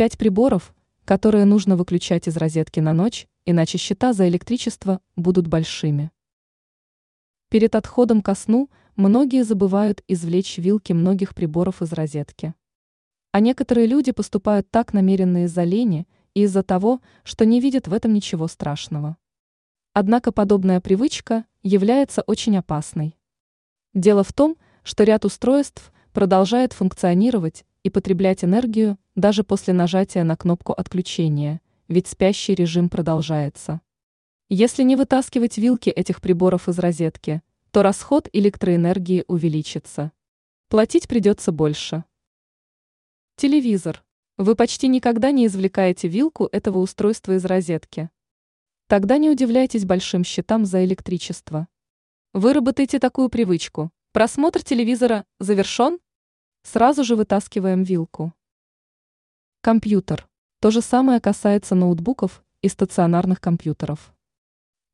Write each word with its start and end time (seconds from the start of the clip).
пять 0.00 0.16
приборов, 0.16 0.74
которые 1.04 1.44
нужно 1.44 1.76
выключать 1.76 2.26
из 2.26 2.38
розетки 2.38 2.80
на 2.80 2.94
ночь, 2.94 3.28
иначе 3.44 3.76
счета 3.76 4.14
за 4.14 4.30
электричество 4.30 5.02
будут 5.14 5.46
большими. 5.46 6.10
Перед 7.50 7.74
отходом 7.74 8.22
ко 8.22 8.34
сну 8.34 8.70
многие 8.96 9.44
забывают 9.44 10.02
извлечь 10.08 10.56
вилки 10.56 10.94
многих 10.94 11.34
приборов 11.34 11.82
из 11.82 11.92
розетки. 11.92 12.54
А 13.32 13.40
некоторые 13.40 13.86
люди 13.86 14.10
поступают 14.12 14.70
так 14.70 14.94
намеренно 14.94 15.44
из-за 15.44 15.64
лени 15.64 16.08
и 16.32 16.44
из-за 16.44 16.62
того, 16.62 17.02
что 17.22 17.44
не 17.44 17.60
видят 17.60 17.86
в 17.86 17.92
этом 17.92 18.14
ничего 18.14 18.48
страшного. 18.48 19.18
Однако 19.92 20.32
подобная 20.32 20.80
привычка 20.80 21.44
является 21.62 22.22
очень 22.22 22.56
опасной. 22.56 23.18
Дело 23.92 24.24
в 24.24 24.32
том, 24.32 24.56
что 24.82 25.04
ряд 25.04 25.26
устройств 25.26 25.92
продолжает 26.14 26.72
функционировать 26.72 27.66
и 27.82 27.90
потреблять 27.90 28.44
энергию 28.44 28.98
даже 29.14 29.44
после 29.44 29.72
нажатия 29.72 30.24
на 30.24 30.36
кнопку 30.36 30.72
отключения, 30.72 31.60
ведь 31.88 32.06
спящий 32.06 32.54
режим 32.54 32.88
продолжается. 32.88 33.80
Если 34.48 34.82
не 34.82 34.96
вытаскивать 34.96 35.58
вилки 35.58 35.90
этих 35.90 36.20
приборов 36.20 36.68
из 36.68 36.78
розетки, 36.78 37.42
то 37.70 37.82
расход 37.82 38.28
электроэнергии 38.32 39.24
увеличится. 39.28 40.12
Платить 40.68 41.08
придется 41.08 41.52
больше. 41.52 42.04
Телевизор. 43.36 44.04
Вы 44.36 44.56
почти 44.56 44.88
никогда 44.88 45.30
не 45.30 45.46
извлекаете 45.46 46.08
вилку 46.08 46.48
этого 46.50 46.78
устройства 46.78 47.36
из 47.36 47.44
розетки. 47.44 48.10
Тогда 48.86 49.18
не 49.18 49.30
удивляйтесь 49.30 49.84
большим 49.84 50.24
счетам 50.24 50.64
за 50.64 50.84
электричество. 50.84 51.68
Выработайте 52.32 52.98
такую 52.98 53.28
привычку. 53.28 53.90
Просмотр 54.12 54.64
телевизора 54.64 55.24
завершен? 55.38 56.00
Сразу 56.62 57.04
же 57.04 57.16
вытаскиваем 57.16 57.82
вилку. 57.82 58.34
Компьютер. 59.62 60.28
То 60.60 60.70
же 60.70 60.82
самое 60.82 61.18
касается 61.18 61.74
ноутбуков 61.74 62.44
и 62.60 62.68
стационарных 62.68 63.40
компьютеров. 63.40 64.12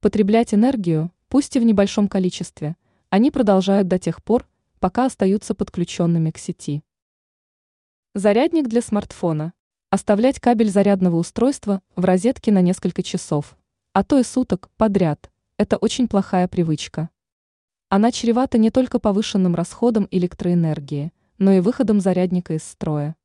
Потреблять 0.00 0.54
энергию, 0.54 1.10
пусть 1.28 1.56
и 1.56 1.58
в 1.58 1.64
небольшом 1.64 2.06
количестве, 2.06 2.76
они 3.10 3.32
продолжают 3.32 3.88
до 3.88 3.98
тех 3.98 4.22
пор, 4.22 4.46
пока 4.78 5.06
остаются 5.06 5.56
подключенными 5.56 6.30
к 6.30 6.38
сети. 6.38 6.84
Зарядник 8.14 8.68
для 8.68 8.80
смартфона. 8.80 9.52
Оставлять 9.90 10.38
кабель 10.38 10.70
зарядного 10.70 11.16
устройства 11.16 11.82
в 11.96 12.04
розетке 12.04 12.52
на 12.52 12.60
несколько 12.60 13.02
часов, 13.02 13.56
а 13.92 14.04
то 14.04 14.18
и 14.18 14.22
суток 14.22 14.70
подряд– 14.76 15.32
это 15.58 15.78
очень 15.78 16.06
плохая 16.06 16.46
привычка. 16.46 17.10
Она 17.88 18.12
чревата 18.12 18.56
не 18.56 18.70
только 18.70 18.98
повышенным 19.00 19.54
расходом 19.54 20.06
электроэнергии, 20.10 21.12
но 21.38 21.52
и 21.52 21.60
выходом 21.60 22.00
зарядника 22.00 22.54
из 22.54 22.64
строя. 22.64 23.16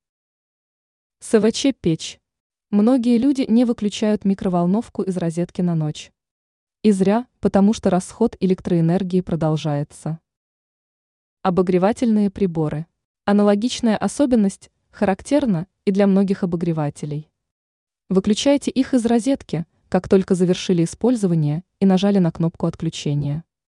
СВЧ-печь. 1.20 2.20
Многие 2.72 3.17
люди 3.17 3.45
не 3.48 3.66
выключают 3.66 4.26
микроволновку 4.26 5.04
из 5.04 5.17
розетки 5.17 5.62
на 5.62 5.76
ночь. 5.76 6.12
И 6.84 6.92
зря, 6.92 7.28
потому 7.39 7.73
что 7.73 7.89
расход 7.89 8.36
электроэнергии 8.39 9.22
продолжается. 9.22 10.20
Обогревательные 11.44 12.30
приборы. 12.30 12.88
Аналогичная 13.26 13.98
особенность 13.98 14.72
характерна 14.89 15.67
и 15.86 15.92
для 15.92 16.08
многих 16.08 16.44
обогревателей. 16.44 17.30
Выключайте 18.09 18.72
их 18.72 18.94
из 18.94 19.06
розетки, 19.06 19.66
как 19.89 20.09
только 20.09 20.36
завершили 20.36 20.84
использование 20.84 21.64
и 21.80 21.86
нажали 21.86 22.20
на 22.20 22.32
кнопку 22.32 22.66
отключения. 22.66 23.44